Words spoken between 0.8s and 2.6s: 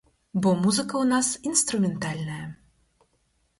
ў нас інструментальная.